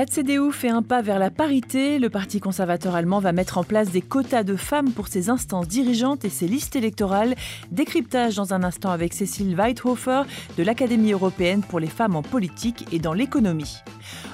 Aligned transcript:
La 0.00 0.06
CDU 0.06 0.50
fait 0.50 0.70
un 0.70 0.80
pas 0.80 1.02
vers 1.02 1.18
la 1.18 1.30
parité. 1.30 1.98
Le 1.98 2.08
Parti 2.08 2.40
conservateur 2.40 2.94
allemand 2.94 3.18
va 3.18 3.32
mettre 3.32 3.58
en 3.58 3.64
place 3.64 3.90
des 3.90 4.00
quotas 4.00 4.44
de 4.44 4.56
femmes 4.56 4.92
pour 4.92 5.08
ses 5.08 5.28
instances 5.28 5.68
dirigeantes 5.68 6.24
et 6.24 6.30
ses 6.30 6.48
listes 6.48 6.74
électorales. 6.74 7.34
Décryptage 7.70 8.34
dans 8.34 8.54
un 8.54 8.62
instant 8.62 8.92
avec 8.92 9.12
Cécile 9.12 9.54
Weithofer 9.54 10.22
de 10.56 10.62
l'Académie 10.62 11.12
européenne 11.12 11.60
pour 11.60 11.80
les 11.80 11.86
femmes 11.86 12.16
en 12.16 12.22
politique 12.22 12.86
et 12.92 12.98
dans 12.98 13.12
l'économie. 13.12 13.76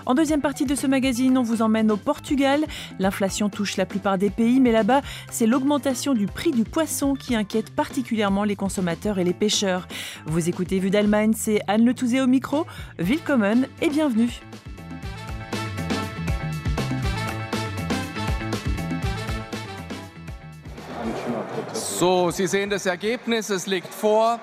En 0.07 0.15
deuxième 0.15 0.41
partie 0.41 0.67
de 0.67 0.77
ce 0.77 0.87
magazine, 0.87 1.37
on 1.37 1.43
vous 1.43 1.63
emmène 1.63 1.91
au 1.91 1.97
Portugal. 1.97 2.65
L'inflation 3.01 3.49
touche 3.49 3.77
la 3.77 3.87
plupart 3.87 4.19
des 4.19 4.31
pays, 4.31 4.61
mais 4.61 4.71
là-bas, 4.71 5.03
c'est 5.33 5.49
l'augmentation 5.49 6.15
du 6.15 6.27
prix 6.27 6.53
du 6.53 6.63
poisson 6.63 7.15
qui 7.15 7.35
inquiète 7.35 7.75
particulièrement 7.75 8.45
les 8.45 8.55
consommateurs 8.55 9.19
et 9.19 9.25
les 9.25 9.35
pêcheurs. 9.35 9.89
Vous 10.27 10.49
écoutez 10.49 10.79
Vue 10.79 10.91
d'Allemagne, 10.91 11.33
c'est 11.37 11.61
Anne 11.67 11.85
Le 11.85 11.93
Touzé 11.93 12.21
au 12.21 12.29
micro. 12.29 12.67
Willkommen 13.01 13.67
et 13.83 13.91
bienvenue. 13.91 14.31
So, 21.99 22.31
Sie 22.31 22.47
sehen 22.47 22.69
das 22.69 22.85
Ergebnis, 22.85 23.49
es 23.49 23.67
liegt 23.67 23.89
vor. 23.89 24.39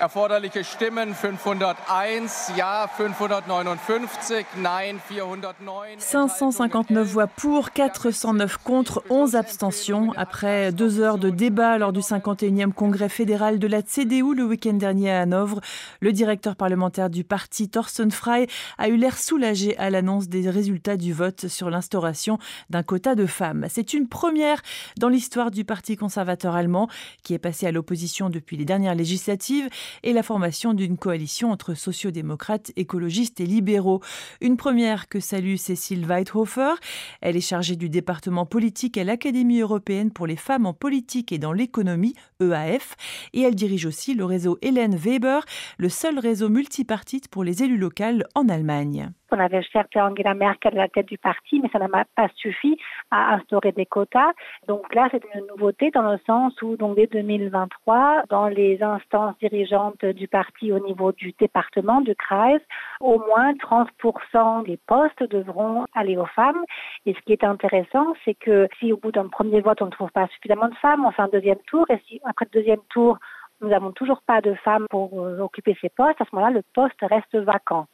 Erforderliche 0.00 0.64
Stimmen 0.64 1.14
501, 1.14 2.52
Ja 2.56 2.88
559, 2.96 4.46
Nein 4.56 4.98
409. 5.08 5.98
559 5.98 7.06
voix 7.06 7.26
pour, 7.26 7.70
409 7.70 8.58
contre, 8.58 9.04
11 9.10 9.36
abstentions. 9.36 10.12
Après 10.16 10.72
deux 10.72 11.00
heures 11.00 11.18
de 11.18 11.30
débat 11.30 11.78
lors 11.78 11.92
du 11.92 12.00
51e 12.00 12.72
congrès 12.72 13.08
fédéral 13.08 13.58
de 13.58 13.66
la 13.66 13.82
CDU 13.82 14.34
le 14.34 14.44
week-end 14.44 14.74
dernier 14.74 15.12
à 15.12 15.20
Hanovre, 15.20 15.60
le 16.00 16.12
directeur 16.12 16.56
parlementaire 16.56 17.10
du 17.10 17.22
parti 17.22 17.68
Thorsten 17.68 18.10
Frey 18.10 18.48
a 18.78 18.88
eu 18.88 18.96
l'air 18.96 19.16
soulagé 19.16 19.76
à 19.78 19.90
l'annonce 19.90 20.28
des 20.28 20.48
résultats 20.50 20.96
du 20.96 21.12
vote 21.12 21.48
sur 21.48 21.70
l'instauration 21.70 22.38
d'un 22.70 22.82
quota 22.82 23.14
de 23.14 23.26
femmes. 23.26 23.66
C'est 23.68 23.94
une 23.94 24.08
première 24.08 24.62
dans 24.96 25.08
l'histoire 25.08 25.50
du 25.50 25.64
parti 25.64 25.96
conservateur 25.96 26.54
allemand 26.54 26.88
qui 27.22 27.34
est 27.34 27.38
passé 27.38 27.66
à 27.66 27.72
l'opposition 27.72 28.30
depuis 28.30 28.56
les 28.56 28.64
dernières 28.64 28.94
législatives 28.94 29.68
et 30.02 30.12
la 30.12 30.22
formation 30.22 30.74
d'une 30.74 30.98
coalition 30.98 31.50
entre 31.50 31.74
sociodémocrates, 31.74 32.72
écologistes 32.76 33.40
et 33.40 33.46
libéraux. 33.46 34.00
Une 34.40 34.56
première 34.56 35.08
que 35.08 35.20
salue 35.20 35.56
Cécile 35.56 36.04
Weithofer. 36.06 36.74
Elle 37.20 37.36
est 37.36 37.40
chargée 37.40 37.76
du 37.76 37.88
département 37.88 38.46
politique 38.46 38.98
à 38.98 39.04
l'Académie 39.04 39.60
européenne 39.60 40.10
pour 40.10 40.26
les 40.26 40.36
femmes 40.36 40.66
en 40.66 40.74
politique 40.74 41.32
et 41.32 41.38
dans 41.38 41.52
l'économie, 41.52 42.14
EAF, 42.40 42.96
et 43.32 43.42
elle 43.42 43.54
dirige 43.54 43.86
aussi 43.86 44.14
le 44.14 44.24
réseau 44.24 44.58
Hélène 44.62 44.96
Weber, 44.96 45.44
le 45.78 45.88
seul 45.88 46.18
réseau 46.18 46.48
multipartite 46.48 47.28
pour 47.28 47.44
les 47.44 47.62
élus 47.62 47.78
locaux 47.78 47.92
en 48.34 48.48
Allemagne. 48.48 49.12
On 49.32 49.38
avait 49.38 49.62
cherché 49.62 49.98
Angela 49.98 50.34
Merkel 50.34 50.74
à 50.78 50.82
la 50.82 50.88
tête 50.88 51.06
du 51.06 51.16
parti, 51.16 51.58
mais 51.60 51.70
ça 51.70 51.78
n'a 51.78 51.88
pas 51.88 52.28
suffi 52.36 52.78
à 53.10 53.34
instaurer 53.36 53.72
des 53.72 53.86
quotas. 53.86 54.32
Donc 54.68 54.94
là, 54.94 55.08
c'est 55.10 55.22
une 55.34 55.46
nouveauté 55.46 55.90
dans 55.90 56.02
le 56.02 56.18
sens 56.26 56.60
où, 56.60 56.76
donc 56.76 56.96
dès 56.96 57.06
2023, 57.06 58.24
dans 58.28 58.48
les 58.48 58.82
instances 58.82 59.34
dirigeantes 59.38 60.04
du 60.04 60.28
parti 60.28 60.70
au 60.70 60.80
niveau 60.80 61.12
du 61.12 61.32
département, 61.40 62.02
du 62.02 62.14
Kreis, 62.14 62.60
au 63.00 63.18
moins 63.20 63.54
30% 63.54 64.66
des 64.66 64.78
postes 64.86 65.22
devront 65.22 65.86
aller 65.94 66.18
aux 66.18 66.26
femmes. 66.26 66.62
Et 67.06 67.14
ce 67.14 67.20
qui 67.20 67.32
est 67.32 67.44
intéressant, 67.44 68.12
c'est 68.26 68.34
que 68.34 68.68
si 68.78 68.92
au 68.92 68.98
bout 68.98 69.12
d'un 69.12 69.28
premier 69.28 69.62
vote, 69.62 69.80
on 69.80 69.86
ne 69.86 69.90
trouve 69.90 70.10
pas 70.10 70.26
suffisamment 70.28 70.68
de 70.68 70.74
femmes, 70.74 71.06
on 71.06 71.10
fait 71.10 71.22
un 71.22 71.28
deuxième 71.28 71.60
tour, 71.66 71.86
et 71.88 71.98
si 72.06 72.20
après 72.26 72.46
le 72.52 72.60
deuxième 72.60 72.82
tour, 72.90 73.18
nous 73.62 73.68
n'avons 73.68 73.92
toujours 73.92 74.20
pas 74.26 74.40
de 74.40 74.54
femmes 74.54 74.86
pour 74.90 75.24
euh, 75.24 75.38
occuper 75.38 75.76
ces 75.80 75.88
postes, 75.88 76.20
à 76.20 76.24
ce 76.24 76.34
moment-là, 76.34 76.52
le 76.52 76.62
poste 76.74 76.98
reste 77.00 77.36
vacant. 77.36 77.86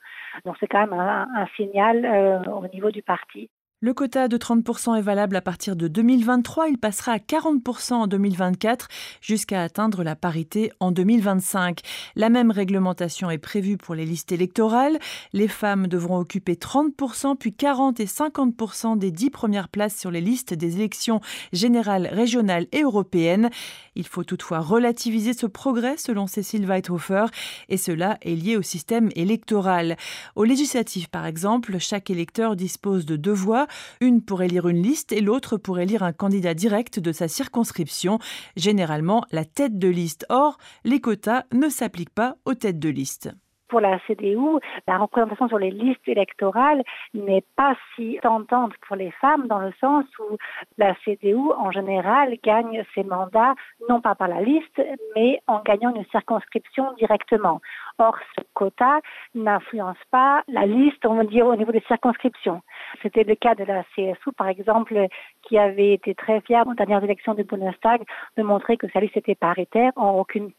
Donc 0.44 0.56
c'est 0.60 0.66
quand 0.66 0.80
même 0.80 0.92
un, 0.92 1.46
signal 1.56 2.04
euh, 2.04 2.42
au 2.50 2.66
niveau 2.68 2.90
du 2.90 3.02
parti. 3.02 3.50
Le 3.80 3.94
quota 3.94 4.26
de 4.26 4.36
30% 4.36 4.98
est 4.98 5.02
valable 5.02 5.36
à 5.36 5.40
partir 5.40 5.76
de 5.76 5.86
2023. 5.86 6.68
Il 6.68 6.78
passera 6.78 7.12
à 7.12 7.18
40% 7.18 7.92
en 7.92 8.06
2024 8.08 8.88
jusqu'à 9.20 9.62
atteindre 9.62 10.02
la 10.02 10.16
parité 10.16 10.72
en 10.80 10.90
2025. 10.90 11.82
La 12.16 12.28
même 12.28 12.50
réglementation 12.50 13.30
est 13.30 13.38
prévue 13.38 13.76
pour 13.76 13.94
les 13.94 14.04
listes 14.04 14.32
électorales. 14.32 14.98
Les 15.32 15.46
femmes 15.46 15.86
devront 15.86 16.18
occuper 16.18 16.54
30%, 16.54 17.36
puis 17.36 17.52
40 17.52 18.00
et 18.00 18.06
50% 18.06 18.98
des 18.98 19.12
10 19.12 19.30
premières 19.30 19.68
places 19.68 19.96
sur 19.96 20.10
les 20.10 20.20
listes 20.20 20.54
des 20.54 20.74
élections 20.74 21.20
générales, 21.52 22.08
régionales 22.10 22.66
et 22.72 22.82
européennes. 22.82 23.48
Il 23.94 24.08
faut 24.08 24.24
toutefois 24.24 24.58
relativiser 24.58 25.34
ce 25.34 25.46
progrès 25.46 25.96
selon 25.98 26.26
Cécile 26.26 26.66
Weithofer 26.66 27.26
et 27.68 27.76
cela 27.76 28.18
est 28.22 28.34
lié 28.34 28.56
au 28.56 28.62
système 28.62 29.10
électoral. 29.14 29.96
Au 30.34 30.42
législatif, 30.42 31.06
par 31.06 31.26
exemple, 31.26 31.78
chaque 31.78 32.10
électeur 32.10 32.56
dispose 32.56 33.06
de 33.06 33.14
deux 33.14 33.30
voix 33.30 33.67
une 34.00 34.22
pour 34.22 34.42
élire 34.42 34.68
une 34.68 34.82
liste 34.82 35.12
et 35.12 35.20
l'autre 35.20 35.56
pour 35.56 35.78
élire 35.78 36.02
un 36.02 36.12
candidat 36.12 36.54
direct 36.54 36.98
de 36.98 37.12
sa 37.12 37.28
circonscription, 37.28 38.18
généralement 38.56 39.24
la 39.30 39.44
tête 39.44 39.78
de 39.78 39.88
liste. 39.88 40.26
Or, 40.28 40.58
les 40.84 41.00
quotas 41.00 41.44
ne 41.52 41.68
s'appliquent 41.68 42.14
pas 42.14 42.36
aux 42.44 42.54
têtes 42.54 42.78
de 42.78 42.88
liste 42.88 43.30
pour 43.68 43.80
la 43.80 43.98
CDU, 44.06 44.58
la 44.86 44.98
représentation 44.98 45.48
sur 45.48 45.58
les 45.58 45.70
listes 45.70 46.06
électorales 46.06 46.82
n'est 47.14 47.44
pas 47.56 47.74
si 47.94 48.18
tentante 48.22 48.72
pour 48.86 48.96
les 48.96 49.10
femmes 49.12 49.46
dans 49.46 49.58
le 49.58 49.72
sens 49.80 50.04
où 50.18 50.36
la 50.76 50.94
CDU, 51.04 51.52
en 51.56 51.70
général, 51.70 52.36
gagne 52.42 52.84
ses 52.94 53.04
mandats 53.04 53.54
non 53.88 54.00
pas 54.00 54.14
par 54.14 54.28
la 54.28 54.40
liste, 54.40 54.80
mais 55.14 55.40
en 55.46 55.60
gagnant 55.60 55.94
une 55.94 56.04
circonscription 56.06 56.92
directement. 56.94 57.60
Or, 57.98 58.16
ce 58.36 58.42
quota 58.54 59.00
n'influence 59.34 59.98
pas 60.10 60.42
la 60.48 60.66
liste, 60.66 61.04
on 61.06 61.14
va 61.14 61.24
dire, 61.24 61.46
au 61.46 61.56
niveau 61.56 61.72
des 61.72 61.82
circonscriptions. 61.88 62.62
C'était 63.02 63.24
le 63.24 63.34
cas 63.34 63.54
de 63.54 63.64
la 63.64 63.82
CSU, 63.94 64.32
par 64.36 64.48
exemple, 64.48 65.06
qui 65.42 65.58
avait 65.58 65.94
été 65.94 66.14
très 66.14 66.40
fière 66.42 66.66
aux 66.66 66.74
dernières 66.74 67.04
élections 67.04 67.34
du 67.34 67.44
Bundestag 67.44 68.02
de 68.36 68.42
montrer 68.42 68.76
que 68.76 68.88
sa 68.90 69.00
liste 69.00 69.16
était 69.16 69.34
paritaire. 69.34 69.92
Or, 69.96 70.16
aucune 70.16 70.52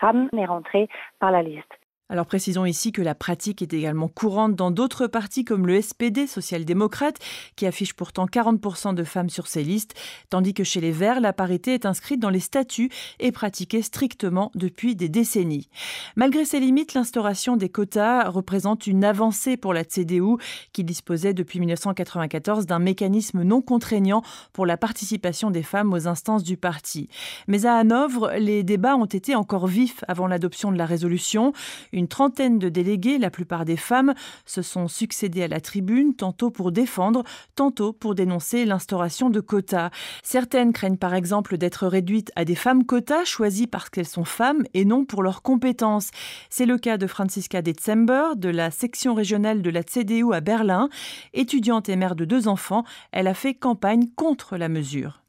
femme 0.00 0.28
n'est 0.32 0.46
rentrée 0.46 0.88
par 1.18 1.30
la 1.30 1.42
liste. 1.42 1.72
Alors 2.08 2.26
précisons 2.26 2.64
ici 2.64 2.92
que 2.92 3.02
la 3.02 3.16
pratique 3.16 3.62
est 3.62 3.74
également 3.74 4.06
courante 4.06 4.54
dans 4.54 4.70
d'autres 4.70 5.08
partis 5.08 5.44
comme 5.44 5.66
le 5.66 5.82
SPD, 5.82 6.28
social-démocrate, 6.28 7.18
qui 7.56 7.66
affiche 7.66 7.94
pourtant 7.94 8.26
40% 8.26 8.94
de 8.94 9.02
femmes 9.02 9.28
sur 9.28 9.48
ses 9.48 9.64
listes, 9.64 9.94
tandis 10.30 10.54
que 10.54 10.62
chez 10.62 10.80
les 10.80 10.92
Verts, 10.92 11.20
la 11.20 11.32
parité 11.32 11.74
est 11.74 11.84
inscrite 11.84 12.20
dans 12.20 12.30
les 12.30 12.38
statuts 12.38 12.90
et 13.18 13.32
pratiquée 13.32 13.82
strictement 13.82 14.52
depuis 14.54 14.94
des 14.94 15.08
décennies. 15.08 15.68
Malgré 16.14 16.44
ces 16.44 16.60
limites, 16.60 16.94
l'instauration 16.94 17.56
des 17.56 17.70
quotas 17.70 18.30
représente 18.30 18.86
une 18.86 19.04
avancée 19.04 19.56
pour 19.56 19.74
la 19.74 19.82
CDU, 19.82 20.36
qui 20.72 20.84
disposait 20.84 21.34
depuis 21.34 21.58
1994 21.58 22.66
d'un 22.66 22.78
mécanisme 22.78 23.42
non 23.42 23.62
contraignant 23.62 24.22
pour 24.52 24.64
la 24.64 24.76
participation 24.76 25.50
des 25.50 25.64
femmes 25.64 25.92
aux 25.92 26.06
instances 26.06 26.44
du 26.44 26.56
parti. 26.56 27.08
Mais 27.48 27.66
à 27.66 27.74
Hanovre, 27.74 28.30
les 28.38 28.62
débats 28.62 28.94
ont 28.94 29.06
été 29.06 29.34
encore 29.34 29.66
vifs 29.66 30.04
avant 30.06 30.28
l'adoption 30.28 30.70
de 30.70 30.78
la 30.78 30.86
résolution. 30.86 31.52
Une 31.96 32.08
trentaine 32.08 32.58
de 32.58 32.68
délégués, 32.68 33.16
la 33.16 33.30
plupart 33.30 33.64
des 33.64 33.78
femmes, 33.78 34.12
se 34.44 34.60
sont 34.60 34.86
succédés 34.86 35.44
à 35.44 35.48
la 35.48 35.62
tribune, 35.62 36.14
tantôt 36.14 36.50
pour 36.50 36.70
défendre, 36.70 37.24
tantôt 37.54 37.94
pour 37.94 38.14
dénoncer 38.14 38.66
l'instauration 38.66 39.30
de 39.30 39.40
quotas. 39.40 39.88
Certaines 40.22 40.74
craignent 40.74 40.98
par 40.98 41.14
exemple 41.14 41.56
d'être 41.56 41.86
réduites 41.86 42.32
à 42.36 42.44
des 42.44 42.54
femmes 42.54 42.84
quotas 42.84 43.24
choisies 43.24 43.66
parce 43.66 43.88
qu'elles 43.88 44.04
sont 44.04 44.26
femmes 44.26 44.64
et 44.74 44.84
non 44.84 45.06
pour 45.06 45.22
leurs 45.22 45.40
compétences. 45.40 46.10
C'est 46.50 46.66
le 46.66 46.76
cas 46.76 46.98
de 46.98 47.06
Franziska 47.06 47.62
Detzember, 47.62 48.36
de 48.36 48.50
la 48.50 48.70
section 48.70 49.14
régionale 49.14 49.62
de 49.62 49.70
la 49.70 49.82
CDU 49.82 50.34
à 50.34 50.42
Berlin. 50.42 50.90
Étudiante 51.32 51.88
et 51.88 51.96
mère 51.96 52.14
de 52.14 52.26
deux 52.26 52.46
enfants, 52.46 52.84
elle 53.10 53.26
a 53.26 53.32
fait 53.32 53.54
campagne 53.54 54.06
contre 54.16 54.58
la 54.58 54.68
mesure. 54.68 55.22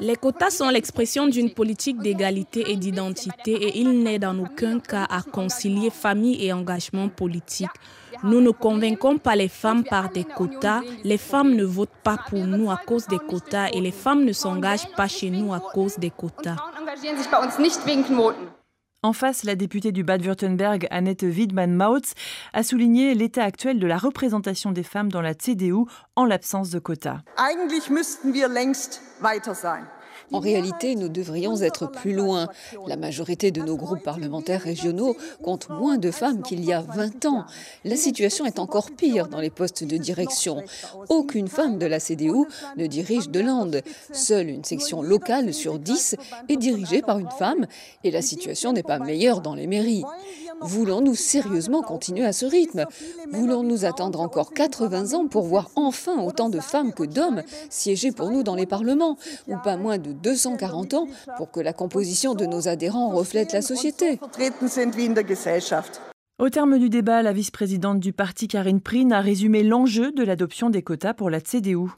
Les 0.00 0.16
quotas 0.16 0.50
sont 0.50 0.68
l'expression 0.68 1.26
d'une 1.26 1.50
politique 1.50 1.98
d'égalité 1.98 2.70
et 2.70 2.76
d'identité 2.76 3.52
et 3.52 3.78
ils 3.78 4.02
n'aident 4.02 4.24
en 4.24 4.38
aucun 4.38 4.80
cas 4.80 5.06
à 5.10 5.22
concilier 5.22 5.90
famille 5.90 6.44
et 6.44 6.52
engagement 6.52 7.08
politique. 7.08 7.68
Nous 8.24 8.40
ne 8.40 8.50
convainquons 8.50 9.18
pas 9.18 9.36
les 9.36 9.48
femmes 9.48 9.84
par 9.84 10.10
des 10.10 10.24
quotas. 10.24 10.80
Les 11.04 11.18
femmes 11.18 11.54
ne 11.54 11.64
votent 11.64 11.90
pas 12.02 12.18
pour 12.28 12.40
nous 12.40 12.70
à 12.70 12.76
cause 12.76 13.06
des 13.06 13.18
quotas 13.18 13.68
et 13.72 13.80
les 13.80 13.92
femmes 13.92 14.24
ne 14.24 14.32
s'engagent 14.32 14.90
pas 14.96 15.08
chez 15.08 15.30
nous 15.30 15.52
à 15.52 15.60
cause 15.60 15.98
des 15.98 16.10
quotas. 16.10 16.56
En 19.04 19.12
face, 19.12 19.44
la 19.44 19.54
députée 19.54 19.92
du 19.92 20.02
Bade-Württemberg, 20.02 20.88
Annette 20.90 21.22
Wiedmann-Mautz, 21.22 22.14
a 22.52 22.64
souligné 22.64 23.14
l'état 23.14 23.44
actuel 23.44 23.78
de 23.78 23.86
la 23.86 23.96
représentation 23.96 24.72
des 24.72 24.82
femmes 24.82 25.12
dans 25.12 25.20
la 25.22 25.34
CDU 25.34 25.84
en 26.16 26.24
l'absence 26.24 26.70
de 26.70 26.80
quotas. 26.80 27.20
En 30.32 30.40
réalité, 30.40 30.94
nous 30.94 31.08
devrions 31.08 31.60
être 31.62 31.90
plus 31.90 32.12
loin. 32.12 32.48
La 32.86 32.96
majorité 32.96 33.50
de 33.50 33.62
nos 33.62 33.76
groupes 33.76 34.02
parlementaires 34.02 34.60
régionaux 34.60 35.16
comptent 35.42 35.70
moins 35.70 35.98
de 35.98 36.10
femmes 36.10 36.42
qu'il 36.42 36.64
y 36.64 36.72
a 36.72 36.82
20 36.82 37.26
ans. 37.26 37.44
La 37.84 37.96
situation 37.96 38.44
est 38.44 38.58
encore 38.58 38.90
pire 38.90 39.28
dans 39.28 39.40
les 39.40 39.50
postes 39.50 39.84
de 39.84 39.96
direction. 39.96 40.62
Aucune 41.08 41.48
femme 41.48 41.78
de 41.78 41.86
la 41.86 42.00
CDU 42.00 42.44
ne 42.76 42.86
dirige 42.86 43.30
de 43.30 43.40
Land. 43.40 43.70
Seule 44.12 44.48
une 44.48 44.64
section 44.64 45.02
locale 45.02 45.54
sur 45.54 45.78
10 45.78 46.16
est 46.48 46.56
dirigée 46.56 47.02
par 47.02 47.18
une 47.18 47.30
femme 47.30 47.66
et 48.04 48.10
la 48.10 48.22
situation 48.22 48.72
n'est 48.72 48.82
pas 48.82 48.98
meilleure 48.98 49.40
dans 49.40 49.54
les 49.54 49.66
mairies. 49.66 50.04
Voulons-nous 50.60 51.14
sérieusement 51.14 51.82
continuer 51.82 52.24
à 52.24 52.32
ce 52.32 52.46
rythme 52.46 52.86
Voulons-nous 53.30 53.84
attendre 53.84 54.20
encore 54.20 54.52
80 54.52 55.14
ans 55.14 55.26
pour 55.28 55.44
voir 55.44 55.70
enfin 55.76 56.20
autant 56.22 56.48
de 56.48 56.60
femmes 56.60 56.92
que 56.92 57.04
d'hommes 57.04 57.42
siéger 57.70 58.12
pour 58.12 58.30
nous 58.30 58.42
dans 58.42 58.54
les 58.54 58.66
parlements 58.66 59.16
Ou 59.46 59.56
pas 59.62 59.76
moins 59.76 59.98
de 59.98 60.12
240 60.12 60.94
ans 60.94 61.08
pour 61.36 61.50
que 61.50 61.60
la 61.60 61.72
composition 61.72 62.34
de 62.34 62.46
nos 62.46 62.68
adhérents 62.68 63.10
reflète 63.10 63.52
la 63.52 63.62
société 63.62 64.18
au 66.40 66.50
terme 66.50 66.78
du 66.78 66.88
débat, 66.88 67.20
la 67.20 67.32
vice-présidente 67.32 67.98
du 67.98 68.12
parti 68.12 68.46
Karine 68.46 68.80
Prine 68.80 69.12
a 69.12 69.20
résumé 69.20 69.64
l'enjeu 69.64 70.12
de 70.12 70.22
l'adoption 70.22 70.70
des 70.70 70.82
quotas 70.82 71.12
pour 71.12 71.30
la 71.30 71.40
CDU. 71.40 71.88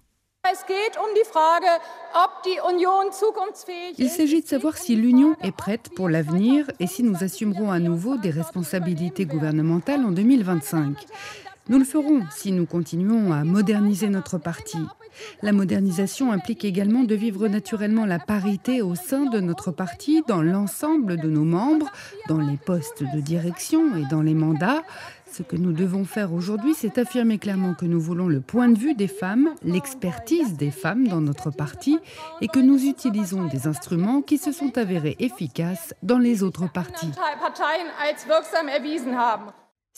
Il 3.98 4.08
s'agit 4.08 4.40
de 4.40 4.46
savoir 4.46 4.78
si 4.78 4.96
l'Union 4.96 5.36
est 5.42 5.54
prête 5.54 5.90
pour 5.94 6.08
l'avenir 6.08 6.70
et 6.80 6.86
si 6.86 7.02
nous 7.02 7.22
assumerons 7.22 7.70
à 7.70 7.78
nouveau 7.78 8.16
des 8.16 8.30
responsabilités 8.30 9.26
gouvernementales 9.26 10.02
en 10.02 10.12
2025. 10.12 10.96
Nous 11.68 11.78
le 11.78 11.84
ferons 11.84 12.22
si 12.30 12.52
nous 12.52 12.64
continuons 12.64 13.32
à 13.32 13.44
moderniser 13.44 14.08
notre 14.08 14.38
parti. 14.38 14.78
La 15.42 15.52
modernisation 15.52 16.32
implique 16.32 16.64
également 16.64 17.04
de 17.04 17.14
vivre 17.14 17.46
naturellement 17.46 18.06
la 18.06 18.18
parité 18.18 18.82
au 18.82 18.94
sein 18.94 19.26
de 19.26 19.40
notre 19.40 19.70
parti, 19.70 20.22
dans 20.26 20.42
l'ensemble 20.42 21.16
de 21.18 21.28
nos 21.28 21.44
membres, 21.44 21.90
dans 22.28 22.40
les 22.40 22.56
postes 22.56 23.04
de 23.14 23.20
direction 23.20 23.96
et 23.96 24.04
dans 24.10 24.22
les 24.22 24.34
mandats. 24.34 24.82
Ce 25.32 25.44
que 25.44 25.56
nous 25.56 25.72
devons 25.72 26.04
faire 26.04 26.32
aujourd'hui, 26.32 26.74
c'est 26.74 26.98
affirmer 26.98 27.38
clairement 27.38 27.74
que 27.74 27.84
nous 27.84 28.00
voulons 28.00 28.28
le 28.28 28.40
point 28.40 28.68
de 28.68 28.76
vue 28.76 28.94
des 28.94 29.06
femmes, 29.06 29.50
l'expertise 29.62 30.56
des 30.56 30.72
femmes 30.72 31.06
dans 31.06 31.20
notre 31.20 31.50
parti 31.50 31.98
et 32.40 32.48
que 32.48 32.58
nous 32.58 32.84
utilisons 32.84 33.46
des 33.46 33.68
instruments 33.68 34.22
qui 34.22 34.38
se 34.38 34.50
sont 34.50 34.76
avérés 34.76 35.16
efficaces 35.20 35.94
dans 36.02 36.18
les 36.18 36.42
autres 36.42 36.70
partis. 36.70 37.12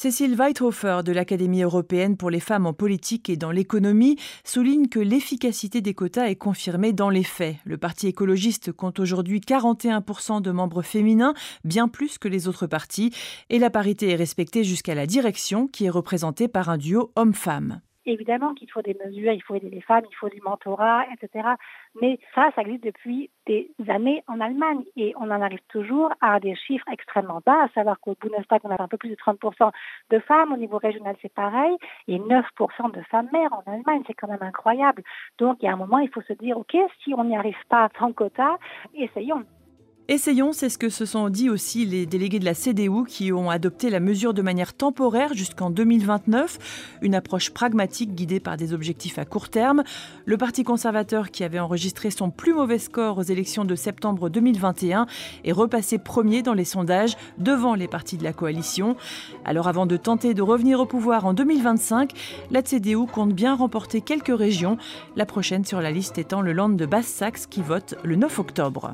Cécile 0.03 0.35
Weithofer 0.35 1.03
de 1.05 1.13
l'Académie 1.13 1.63
européenne 1.63 2.17
pour 2.17 2.29
les 2.29 2.41
femmes 2.41 2.67
en 2.67 2.73
politique 2.73 3.31
et 3.31 3.37
dans 3.37 3.53
l'économie 3.53 4.19
souligne 4.43 4.89
que 4.89 4.99
l'efficacité 4.99 5.81
des 5.81 5.95
quotas 5.95 6.27
est 6.27 6.35
confirmée 6.35 6.93
dans 6.93 7.09
les 7.09 7.23
faits. 7.23 7.59
Le 7.65 7.79
Parti 7.79 8.09
écologiste 8.09 8.73
compte 8.73 8.99
aujourd'hui 8.99 9.39
41% 9.39 10.43
de 10.43 10.51
membres 10.51 10.83
féminins, 10.83 11.35
bien 11.63 11.87
plus 11.87 12.19
que 12.19 12.27
les 12.27 12.49
autres 12.49 12.67
partis, 12.67 13.15
et 13.49 13.61
la 13.61 13.71
parité 13.71 14.11
est 14.11 14.17
respectée 14.17 14.65
jusqu'à 14.65 14.97
la 14.97 15.07
direction 15.07 15.69
qui 15.69 15.85
est 15.85 15.89
représentée 15.89 16.49
par 16.49 16.69
un 16.69 16.79
duo 16.79 17.13
homme-femme. 17.15 17.81
Évidemment 18.05 18.55
qu'il 18.55 18.71
faut 18.71 18.83
des 18.83 18.97
mesures, 19.05 19.33
il 19.33 19.43
faut 19.43 19.55
aider 19.55 19.71
les 19.71 19.81
femmes, 19.81 20.05
il 20.11 20.15
faut 20.17 20.29
du 20.29 20.41
mentorat, 20.41 21.05
etc. 21.13 21.49
Mais 22.01 22.19
ça, 22.35 22.51
ça 22.55 22.63
existe 22.63 22.85
depuis 22.85 23.31
des 23.47 23.71
années 23.89 24.23
en 24.27 24.41
Allemagne 24.41 24.83
et 24.97 25.15
on 25.17 25.31
en 25.31 25.43
arrive 25.43 25.63
toujours 25.69 26.13
à 26.21 26.41
des 26.41 26.55
chiffres 26.57 26.87
extrêmement 26.91 27.41
bas, 27.45 27.65
à 27.65 27.69
savoir 27.69 28.01
qu'au 28.01 28.17
Bundestag, 28.21 28.61
on 28.65 28.71
a 28.71 28.83
un 28.83 28.89
peu 28.89 28.97
plus 28.97 29.11
de 29.11 29.17
30% 29.17 29.71
de 30.11 30.19
femmes, 30.21 30.53
au 30.53 30.57
niveau 30.57 30.79
régional, 30.79 31.17
c'est 31.23 31.33
pareil, 31.33 31.77
et 32.09 32.19
9% 32.19 32.93
de 32.93 33.03
femmes 33.03 33.29
mères 33.33 33.53
en 33.53 33.63
Allemagne, 33.71 34.03
c'est 34.07 34.15
quand 34.15 34.29
même 34.29 34.43
incroyable. 34.43 35.03
Donc, 35.39 35.59
il 35.61 35.67
y 35.67 35.69
a 35.69 35.73
un 35.73 35.77
moment, 35.77 35.99
il 35.99 36.11
faut 36.11 36.23
se 36.23 36.33
dire, 36.33 36.59
OK, 36.59 36.77
si 37.03 37.15
on 37.15 37.25
n'y 37.25 37.37
arrive 37.37 37.57
pas 37.69 37.89
sans 37.99 38.13
quota, 38.13 38.59
essayons. 38.95 39.45
Essayons, 40.09 40.53
c'est 40.53 40.69
ce 40.69 40.79
que 40.79 40.89
se 40.89 41.07
sont 41.07 41.29
dit 41.29 41.49
aussi 41.49 41.87
les 41.87 42.07
délégués 42.07 42.41
de 42.41 42.45
la 42.45 42.55
CDU 42.55 43.05
qui 43.07 43.33
ont 43.33 43.51
adopté 43.51 43.89
la 43.89 44.01
mesure 44.01 44.35
de 44.35 44.43
manière 44.43 44.75
temporaire 44.75 45.33
jusqu'en 45.33 45.71
2029, 45.71 46.99
une 47.03 47.15
approche 47.15 47.51
pragmatique 47.51 48.13
guidée 48.13 48.41
par 48.41 48.57
des 48.57 48.75
objectifs 48.75 49.19
à 49.19 49.25
court 49.25 49.49
terme. 49.49 49.85
Le 50.25 50.37
Parti 50.37 50.65
conservateur 50.65 51.31
qui 51.31 51.45
avait 51.45 51.61
enregistré 51.61 52.11
son 52.11 52.31
plus 52.31 52.53
mauvais 52.53 52.81
score 52.81 53.19
aux 53.19 53.23
élections 53.23 53.65
de 53.65 53.77
septembre 53.77 54.29
2021 54.29 55.07
est 55.45 55.53
repassé 55.53 55.99
premier 55.99 56.43
dans 56.43 56.55
les 56.55 56.65
sondages 56.65 57.17
devant 57.39 57.77
les 57.77 57.87
partis 57.87 58.17
de 58.17 58.25
la 58.25 58.33
coalition. 58.33 58.97
Alors 59.45 59.69
avant 59.69 59.87
de 59.87 59.97
tenter 59.97 60.35
de 60.35 60.43
revenir 60.43 60.81
au 60.81 60.87
pouvoir 60.87 61.27
en 61.27 61.33
2025, 61.33 62.11
la 62.51 62.63
CDU 62.63 63.07
compte 63.07 63.35
bien 63.35 63.55
remporter 63.55 64.01
quelques 64.01 64.37
régions, 64.37 64.79
la 65.15 65.27
prochaine 65.27 65.65
sur 65.65 65.81
la 65.81 65.93
liste 65.93 66.19
étant 66.19 66.41
le 66.41 66.53
Land 66.53 66.71
de 66.71 66.87
Basse-Saxe 66.87 67.47
qui 67.47 67.63
vote 67.63 67.95
le 68.03 68.17
9 68.17 68.41
octobre. 68.41 68.93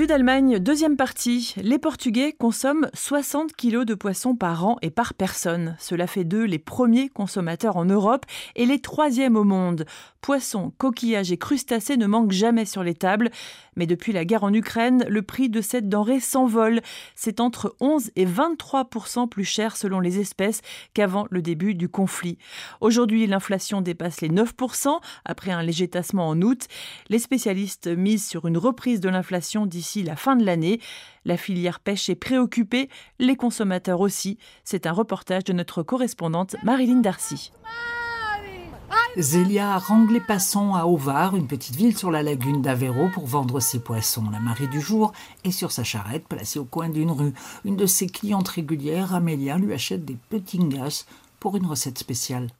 Vue 0.00 0.06
d'Allemagne, 0.06 0.58
deuxième 0.60 0.96
partie. 0.96 1.54
Les 1.62 1.78
Portugais 1.78 2.32
consomment 2.32 2.88
60 2.94 3.54
kg 3.54 3.84
de 3.84 3.94
poissons 3.94 4.34
par 4.34 4.64
an 4.64 4.78
et 4.80 4.88
par 4.88 5.12
personne. 5.12 5.76
Cela 5.78 6.06
fait 6.06 6.24
d'eux 6.24 6.44
les 6.44 6.58
premiers 6.58 7.10
consommateurs 7.10 7.76
en 7.76 7.84
Europe 7.84 8.24
et 8.56 8.64
les 8.64 8.78
troisièmes 8.78 9.36
au 9.36 9.44
monde. 9.44 9.84
Poissons, 10.22 10.72
coquillages 10.78 11.32
et 11.32 11.36
crustacés 11.36 11.98
ne 11.98 12.06
manquent 12.06 12.32
jamais 12.32 12.64
sur 12.64 12.82
les 12.82 12.94
tables. 12.94 13.30
Mais 13.80 13.86
depuis 13.86 14.12
la 14.12 14.26
guerre 14.26 14.44
en 14.44 14.52
Ukraine, 14.52 15.06
le 15.08 15.22
prix 15.22 15.48
de 15.48 15.62
cette 15.62 15.88
denrée 15.88 16.20
s'envole. 16.20 16.82
C'est 17.14 17.40
entre 17.40 17.76
11 17.80 18.10
et 18.14 18.26
23% 18.26 19.26
plus 19.26 19.46
cher 19.46 19.74
selon 19.74 20.00
les 20.00 20.18
espèces 20.18 20.60
qu'avant 20.92 21.26
le 21.30 21.40
début 21.40 21.74
du 21.74 21.88
conflit. 21.88 22.36
Aujourd'hui, 22.82 23.26
l'inflation 23.26 23.80
dépasse 23.80 24.20
les 24.20 24.28
9 24.28 24.52
après 25.24 25.50
un 25.50 25.62
léger 25.62 25.88
tassement 25.88 26.28
en 26.28 26.42
août. 26.42 26.66
Les 27.08 27.18
spécialistes 27.18 27.86
misent 27.86 28.28
sur 28.28 28.46
une 28.46 28.58
reprise 28.58 29.00
de 29.00 29.08
l'inflation 29.08 29.64
d'ici 29.64 30.02
la 30.02 30.14
fin 30.14 30.36
de 30.36 30.44
l'année. 30.44 30.78
La 31.24 31.38
filière 31.38 31.80
pêche 31.80 32.10
est 32.10 32.16
préoccupée, 32.16 32.90
les 33.18 33.36
consommateurs 33.36 34.02
aussi. 34.02 34.36
C'est 34.62 34.84
un 34.84 34.92
reportage 34.92 35.44
de 35.44 35.54
notre 35.54 35.82
correspondante 35.82 36.54
Marilyn 36.64 37.00
Darcy. 37.00 37.50
Zélia 39.16 39.76
rangle 39.76 40.12
les 40.12 40.20
passants 40.20 40.76
à 40.76 40.84
Ovar, 40.84 41.34
une 41.34 41.48
petite 41.48 41.74
ville 41.74 41.96
sur 41.96 42.12
la 42.12 42.22
lagune 42.22 42.62
d'Avero, 42.62 43.08
pour 43.12 43.26
vendre 43.26 43.58
ses 43.58 43.80
poissons. 43.80 44.30
La 44.30 44.38
marée 44.38 44.68
du 44.68 44.80
jour 44.80 45.12
est 45.42 45.50
sur 45.50 45.72
sa 45.72 45.82
charrette, 45.82 46.28
placée 46.28 46.60
au 46.60 46.64
coin 46.64 46.88
d'une 46.88 47.10
rue. 47.10 47.34
Une 47.64 47.76
de 47.76 47.86
ses 47.86 48.06
clientes 48.06 48.48
régulières, 48.48 49.12
Amélia, 49.12 49.58
lui 49.58 49.72
achète 49.72 50.04
des 50.04 50.16
petits 50.28 50.60
ngas 50.60 51.06
pour 51.40 51.56
une 51.56 51.66
recette 51.66 51.98
spéciale. 51.98 52.50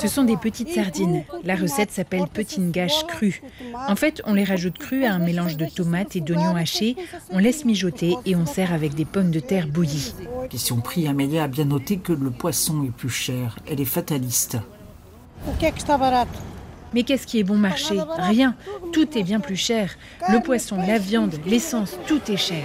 Ce 0.00 0.08
sont 0.08 0.24
des 0.24 0.36
petites 0.36 0.70
sardines. 0.70 1.24
La 1.44 1.54
recette 1.54 1.90
s'appelle 1.90 2.24
gâche 2.70 3.06
cru. 3.06 3.42
En 3.88 3.96
fait, 3.96 4.22
on 4.24 4.34
les 4.34 4.44
rajoute 4.44 4.78
crus 4.78 5.04
à 5.04 5.12
un 5.12 5.18
mélange 5.18 5.56
de 5.56 5.66
tomates 5.66 6.16
et 6.16 6.20
d'oignons 6.20 6.56
hachés, 6.56 6.96
on 7.30 7.38
laisse 7.38 7.64
mijoter 7.64 8.16
et 8.24 8.36
on 8.36 8.46
sert 8.46 8.72
avec 8.72 8.94
des 8.94 9.04
pommes 9.04 9.30
de 9.30 9.40
terre 9.40 9.66
bouillies. 9.66 10.14
Question 10.48 10.80
prix, 10.80 11.08
Amélia 11.08 11.44
a 11.44 11.48
bien 11.48 11.66
noté 11.66 11.98
que 11.98 12.12
le 12.12 12.30
poisson 12.30 12.84
est 12.84 12.92
plus 12.92 13.10
cher. 13.10 13.58
Elle 13.70 13.80
est 13.80 13.84
fataliste. 13.84 14.56
Mais 16.94 17.02
qu'est-ce 17.02 17.26
qui 17.26 17.38
est 17.38 17.44
bon 17.44 17.56
marché? 17.56 18.00
Rien. 18.16 18.54
Tout 18.92 19.18
est 19.18 19.22
bien 19.22 19.40
plus 19.40 19.56
cher. 19.56 19.90
Le 20.30 20.40
poisson, 20.40 20.76
la 20.78 20.98
viande, 20.98 21.34
l'essence, 21.46 21.98
tout 22.06 22.20
est 22.30 22.38
cher. 22.38 22.64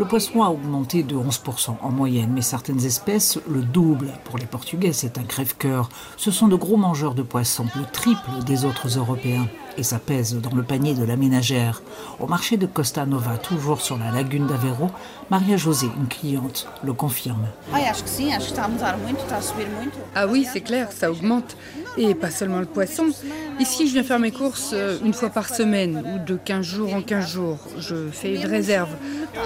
Le 0.00 0.06
poisson 0.06 0.42
a 0.42 0.48
augmenté 0.48 1.02
de 1.02 1.14
11% 1.14 1.76
en 1.82 1.90
moyenne, 1.90 2.30
mais 2.34 2.40
certaines 2.40 2.86
espèces 2.86 3.38
le 3.46 3.60
doublent. 3.60 4.14
Pour 4.24 4.38
les 4.38 4.46
Portugais, 4.46 4.94
c'est 4.94 5.18
un 5.18 5.24
crève-cœur. 5.24 5.90
Ce 6.16 6.30
sont 6.30 6.48
de 6.48 6.56
gros 6.56 6.78
mangeurs 6.78 7.14
de 7.14 7.20
poissons, 7.20 7.66
le 7.76 7.84
triple 7.84 8.30
des 8.46 8.64
autres 8.64 8.96
Européens. 8.96 9.46
Et 9.80 9.82
ça 9.82 9.98
pèse 9.98 10.36
dans 10.36 10.54
le 10.54 10.62
panier 10.62 10.92
de 10.92 11.04
la 11.06 11.16
ménagère. 11.16 11.80
Au 12.18 12.26
marché 12.26 12.58
de 12.58 12.66
Costa 12.66 13.06
Nova, 13.06 13.38
toujours 13.38 13.80
sur 13.80 13.96
la 13.96 14.10
lagune 14.10 14.46
d'Avero, 14.46 14.90
Maria 15.30 15.56
José, 15.56 15.86
une 15.98 16.06
cliente, 16.06 16.68
le 16.84 16.92
confirme. 16.92 17.46
Ah 20.14 20.26
oui, 20.26 20.46
c'est 20.52 20.60
clair, 20.60 20.92
ça 20.92 21.10
augmente. 21.10 21.56
Et 21.96 22.14
pas 22.14 22.30
seulement 22.30 22.60
le 22.60 22.66
poisson. 22.66 23.06
Ici, 23.58 23.88
je 23.88 23.94
viens 23.94 24.02
faire 24.02 24.18
mes 24.18 24.32
courses 24.32 24.72
euh, 24.74 24.98
une 25.02 25.14
fois 25.14 25.30
par 25.30 25.48
semaine 25.48 26.04
ou 26.04 26.24
de 26.26 26.36
15 26.36 26.62
jours 26.62 26.94
en 26.94 27.00
15 27.00 27.26
jours. 27.26 27.58
Je 27.78 28.10
fais 28.12 28.34
une 28.34 28.46
réserve. 28.46 28.90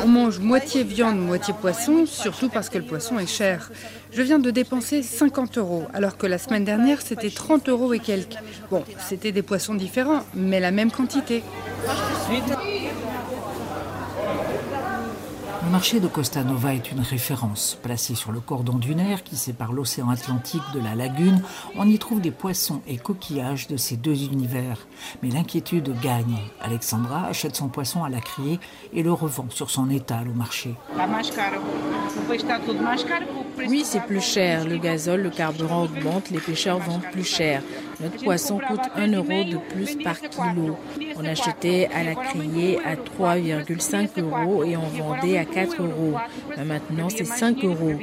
On 0.02 0.08
mange 0.08 0.40
moitié 0.40 0.82
viande, 0.82 1.18
moitié 1.18 1.54
poisson, 1.58 2.06
surtout 2.06 2.48
parce 2.48 2.68
que 2.70 2.78
le 2.78 2.84
poisson 2.84 3.20
est 3.20 3.28
cher. 3.28 3.70
Je 4.14 4.22
viens 4.22 4.38
de 4.38 4.50
dépenser 4.50 5.02
50 5.02 5.58
euros, 5.58 5.84
alors 5.92 6.16
que 6.16 6.26
la 6.26 6.38
semaine 6.38 6.64
dernière, 6.64 7.02
c'était 7.02 7.30
30 7.30 7.68
euros 7.68 7.92
et 7.92 7.98
quelques. 7.98 8.36
Bon, 8.70 8.84
c'était 8.98 9.32
des 9.32 9.42
poissons 9.42 9.74
différents, 9.74 10.22
mais 10.34 10.60
la 10.60 10.70
même 10.70 10.92
quantité. 10.92 11.42
Marché 15.74 15.98
de 15.98 16.06
Costa 16.06 16.44
Nova 16.44 16.72
est 16.72 16.92
une 16.92 17.00
référence. 17.00 17.76
Placé 17.82 18.14
sur 18.14 18.30
le 18.30 18.38
cordon 18.38 18.78
dunaire 18.78 19.24
qui 19.24 19.34
sépare 19.34 19.72
l'océan 19.72 20.08
Atlantique 20.08 20.62
de 20.72 20.78
la 20.78 20.94
lagune, 20.94 21.42
on 21.74 21.88
y 21.88 21.98
trouve 21.98 22.20
des 22.20 22.30
poissons 22.30 22.80
et 22.86 22.96
coquillages 22.96 23.66
de 23.66 23.76
ces 23.76 23.96
deux 23.96 24.22
univers. 24.22 24.86
Mais 25.20 25.30
l'inquiétude 25.30 25.92
gagne. 26.00 26.38
Alexandra 26.60 27.26
achète 27.26 27.56
son 27.56 27.66
poisson 27.66 28.04
à 28.04 28.08
la 28.08 28.20
criée 28.20 28.60
et 28.92 29.02
le 29.02 29.12
revend 29.12 29.46
sur 29.50 29.68
son 29.68 29.90
étal 29.90 30.28
au 30.28 30.32
marché. 30.34 30.76
Oui, 33.68 33.82
c'est 33.84 34.06
plus 34.06 34.20
cher. 34.20 34.64
Le 34.64 34.76
gazole, 34.76 35.22
le 35.22 35.30
carburant 35.30 35.86
augmente, 35.86 36.30
les 36.30 36.38
pêcheurs 36.38 36.78
vendent 36.78 37.10
plus 37.10 37.24
cher. 37.24 37.62
Notre 38.04 38.22
poisson 38.22 38.58
coûte 38.58 38.82
1 38.96 39.12
euro 39.14 39.28
de 39.28 39.56
plus 39.56 39.96
par 39.96 40.20
kilo. 40.20 40.76
On 41.16 41.24
achetait 41.24 41.88
à 41.94 42.02
la 42.02 42.14
criée 42.14 42.78
à 42.84 42.96
3,5 42.96 44.20
euros 44.20 44.62
et 44.62 44.76
on 44.76 44.88
vendait 44.88 45.38
à 45.38 45.46
4 45.46 45.82
euros. 45.82 46.14
Mais 46.54 46.66
maintenant, 46.66 47.08
c'est 47.08 47.24
5 47.24 47.64
euros. 47.64 47.94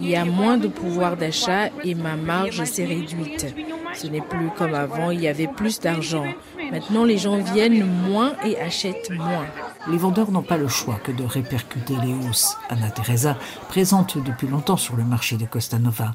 Il 0.00 0.08
y 0.08 0.14
a 0.14 0.24
moins 0.24 0.58
de 0.58 0.68
pouvoir 0.68 1.16
d'achat 1.16 1.70
et 1.82 1.96
ma 1.96 2.14
marge 2.14 2.62
s'est 2.64 2.84
réduite. 2.84 3.52
Ce 3.94 4.06
n'est 4.06 4.20
plus 4.20 4.50
comme 4.56 4.74
avant, 4.74 5.10
il 5.10 5.22
y 5.22 5.28
avait 5.28 5.48
plus 5.48 5.80
d'argent. 5.80 6.26
Maintenant, 6.70 7.02
les 7.02 7.18
gens 7.18 7.38
viennent 7.38 7.84
moins 7.84 8.34
et 8.44 8.60
achètent 8.60 9.10
moins. 9.10 9.46
Les 9.88 9.96
vendeurs 9.96 10.30
n'ont 10.30 10.42
pas 10.42 10.56
le 10.56 10.68
choix 10.68 11.00
que 11.02 11.10
de 11.10 11.24
répercuter 11.24 11.94
les 12.04 12.14
hausses. 12.28 12.56
Anna 12.68 12.90
Teresa, 12.90 13.36
présente 13.68 14.22
depuis 14.22 14.46
longtemps 14.46 14.76
sur 14.76 14.94
le 14.94 15.02
marché 15.02 15.36
de 15.36 15.46
Costa 15.46 15.80
Nova. 15.80 16.12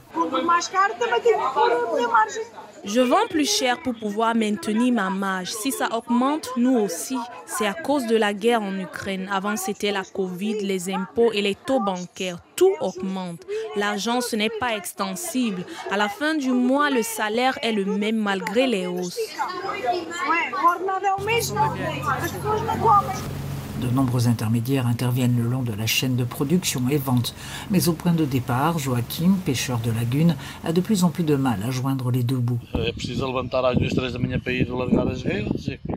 Je 2.86 3.00
vends 3.00 3.28
plus 3.30 3.50
cher 3.50 3.82
pour 3.82 3.96
pouvoir 3.96 4.36
maintenir 4.36 4.94
ma 4.94 5.10
marge. 5.10 5.52
Si 5.52 5.72
ça 5.72 5.88
augmente, 5.96 6.50
nous 6.58 6.78
aussi, 6.78 7.18
c'est 7.46 7.66
à 7.66 7.74
cause 7.74 8.08
de 8.08 8.18
la 8.18 8.34
guerre 8.34 8.62
en 8.62 8.78
Ukraine. 8.78 9.30
Avant, 9.32 9.56
c'était 9.56 9.92
la 9.92 10.04
Covid, 10.04 10.60
les 10.60 10.94
impôts 10.94 11.32
et 11.32 11.42
les 11.42 11.56
taux 11.56 11.80
bancaires. 11.80 12.40
Tout 12.58 12.74
augmente. 12.82 13.42
L'argent, 13.78 14.20
ce 14.20 14.36
n'est 14.36 14.52
pas 14.60 14.76
extensible. 14.76 15.66
À 15.92 15.98
la 15.98 16.10
fin 16.10 16.36
du 16.36 16.52
mois, 16.52 16.90
le 16.90 17.04
salaire 17.04 17.58
est 17.62 17.72
le 17.72 17.86
même 17.86 18.18
malgré 18.18 18.68
les 18.68 18.86
hausses. 18.86 19.18
De 23.82 23.90
nombreux 23.90 24.28
intermédiaires 24.28 24.88
interviennent 24.88 25.38
le 25.38 25.50
long 25.50 25.64
de 25.64 25.74
la 25.74 25.86
chaîne 25.86 26.16
de 26.16 26.24
production 26.24 26.88
et 26.90 26.98
vente. 26.98 27.36
Mais 27.72 27.88
au 27.88 27.94
point 27.94 28.14
de 28.14 28.26
départ, 28.26 28.78
Joachim, 28.80 29.36
pêcheur 29.46 29.80
de 29.80 29.92
lagune, 29.92 30.36
a 30.64 30.72
de 30.72 30.82
plus 30.82 31.04
en 31.04 31.10
plus 31.10 31.24
de 31.24 31.36
mal 31.36 31.60
à 31.64 31.72
joindre 31.72 32.12
les 32.12 32.24
deux 32.24 32.38
bouts. 32.38 32.60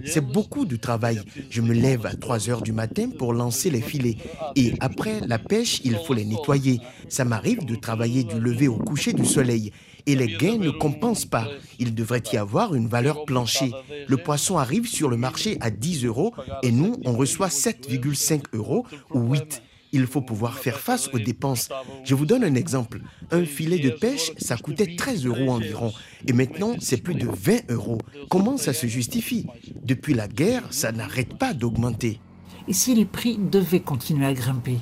C'est 0.04 0.21
beaucoup 0.21 0.64
de 0.64 0.76
travail. 0.76 1.21
Je 1.50 1.61
me 1.61 1.75
lève 1.75 2.06
à 2.06 2.14
3 2.14 2.50
heures 2.50 2.62
du 2.62 2.73
matin 2.73 3.11
pour 3.16 3.33
lancer 3.33 3.71
les 3.71 3.83
filets. 3.83 4.16
Et 4.56 4.75
après 4.80 5.21
la 5.26 5.38
pêche, 5.38 5.80
il 5.85 5.99
faut 6.06 6.14
les 6.14 6.25
nettoyer. 6.25 6.80
Ça 7.09 7.25
m'arrive 7.25 7.64
de 7.64 7.75
travailler 7.76 8.25
du 8.25 8.40
lever 8.40 8.68
au 8.68 8.76
coucher 8.76 9.12
du 9.12 9.25
soleil 9.25 9.73
et 10.06 10.14
les 10.14 10.36
gains 10.36 10.58
ne 10.58 10.70
compensent 10.70 11.26
pas. 11.26 11.48
Il 11.78 11.94
devrait 11.94 12.22
y 12.32 12.36
avoir 12.36 12.75
une 12.75 12.88
valeur 12.88 13.25
plancher. 13.25 13.72
Le 14.06 14.16
poisson 14.16 14.58
arrive 14.58 14.86
sur 14.86 15.08
le 15.08 15.16
marché 15.16 15.58
à 15.60 15.70
10 15.70 16.04
euros 16.04 16.32
et 16.62 16.72
nous, 16.72 16.96
on 17.04 17.12
reçoit 17.12 17.48
7,5 17.48 18.42
euros 18.54 18.86
ou 19.12 19.32
8. 19.32 19.62
Il 19.92 20.06
faut 20.06 20.20
pouvoir 20.20 20.58
faire 20.58 20.78
face 20.78 21.08
aux 21.12 21.18
dépenses. 21.18 21.68
Je 22.04 22.14
vous 22.14 22.26
donne 22.26 22.44
un 22.44 22.54
exemple. 22.54 23.00
Un 23.30 23.44
filet 23.44 23.78
de 23.78 23.90
pêche, 23.90 24.32
ça 24.36 24.56
coûtait 24.56 24.96
13 24.96 25.26
euros 25.26 25.50
environ. 25.50 25.92
Et 26.26 26.32
maintenant, 26.32 26.75
c'est 26.80 26.98
plus 26.98 27.14
de 27.14 27.28
20 27.28 27.70
euros. 27.70 27.98
Comment 28.28 28.56
ça 28.56 28.72
se 28.72 28.86
justifie? 28.86 29.46
Depuis 29.84 30.14
la 30.14 30.28
guerre, 30.28 30.64
ça 30.70 30.92
n'arrête 30.92 31.38
pas 31.38 31.54
d'augmenter. 31.54 32.20
Et 32.68 32.72
si 32.72 32.94
les 32.94 33.04
prix 33.04 33.38
devaient 33.38 33.80
continuer 33.80 34.26
à 34.26 34.34
grimper? 34.34 34.78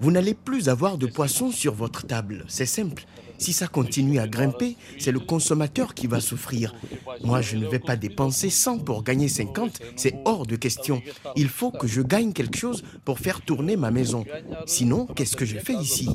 Vous 0.00 0.10
n'allez 0.10 0.34
plus 0.34 0.68
avoir 0.68 0.98
de 0.98 1.06
poissons 1.06 1.50
sur 1.50 1.74
votre 1.74 2.06
table. 2.06 2.44
C'est 2.48 2.66
simple. 2.66 3.04
Si 3.38 3.52
ça 3.52 3.68
continue 3.68 4.18
à 4.18 4.26
grimper, 4.26 4.76
c'est 4.98 5.12
le 5.12 5.20
consommateur 5.20 5.94
qui 5.94 6.08
va 6.08 6.20
souffrir. 6.20 6.74
Moi, 7.22 7.40
je 7.40 7.56
ne 7.56 7.66
vais 7.68 7.78
pas 7.78 7.96
dépenser 7.96 8.50
100 8.50 8.80
pour 8.80 9.04
gagner 9.04 9.28
50, 9.28 9.80
c'est 9.96 10.16
hors 10.24 10.44
de 10.44 10.56
question. 10.56 11.00
Il 11.36 11.48
faut 11.48 11.70
que 11.70 11.86
je 11.86 12.02
gagne 12.02 12.32
quelque 12.32 12.58
chose 12.58 12.82
pour 13.04 13.20
faire 13.20 13.40
tourner 13.40 13.76
ma 13.76 13.92
maison. 13.92 14.24
Sinon, 14.66 15.06
qu'est-ce 15.06 15.36
que 15.36 15.44
je 15.44 15.58
fais 15.58 15.74
ici? 15.74 16.08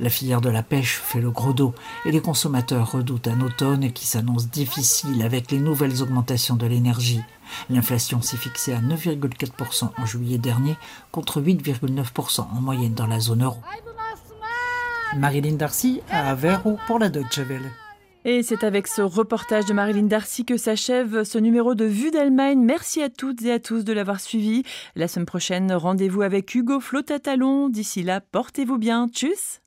La 0.00 0.10
filière 0.10 0.40
de 0.40 0.48
la 0.48 0.62
pêche 0.62 0.96
fait 0.96 1.20
le 1.20 1.30
gros 1.30 1.52
dos 1.52 1.74
et 2.04 2.12
les 2.12 2.20
consommateurs 2.20 2.92
redoutent 2.92 3.28
un 3.28 3.40
automne 3.40 3.92
qui 3.92 4.06
s'annonce 4.06 4.48
difficile 4.48 5.22
avec 5.22 5.50
les 5.50 5.58
nouvelles 5.58 6.02
augmentations 6.02 6.56
de 6.56 6.66
l'énergie. 6.66 7.22
L'inflation 7.70 8.22
s'est 8.22 8.36
fixée 8.36 8.72
à 8.72 8.80
9,4% 8.80 9.90
en 9.96 10.06
juillet 10.06 10.38
dernier 10.38 10.76
contre 11.10 11.40
8,9% 11.40 12.40
en 12.40 12.60
moyenne 12.60 12.94
dans 12.94 13.06
la 13.06 13.20
zone 13.20 13.44
euro. 13.44 13.60
Marilyn 15.16 15.54
Darcy 15.54 16.00
à 16.10 16.30
Aveiro 16.30 16.78
pour 16.86 16.98
la 16.98 17.08
Deutsche 17.08 17.38
Welle. 17.38 17.70
Et 18.24 18.42
c'est 18.42 18.62
avec 18.62 18.88
ce 18.88 19.00
reportage 19.00 19.64
de 19.64 19.72
Marilyn 19.72 20.02
Darcy 20.02 20.44
que 20.44 20.56
s'achève 20.56 21.24
ce 21.24 21.38
numéro 21.38 21.74
de 21.74 21.86
Vue 21.86 22.10
d'Allemagne. 22.10 22.60
Merci 22.60 23.02
à 23.02 23.08
toutes 23.08 23.42
et 23.42 23.52
à 23.52 23.58
tous 23.58 23.84
de 23.84 23.92
l'avoir 23.92 24.20
suivi. 24.20 24.64
La 24.96 25.08
semaine 25.08 25.24
prochaine, 25.24 25.72
rendez-vous 25.72 26.22
avec 26.22 26.54
Hugo 26.54 26.80
Flotatalon. 26.80 27.68
D'ici 27.68 28.02
là, 28.02 28.20
portez-vous 28.20 28.76
bien. 28.76 29.08
Tchuss 29.08 29.60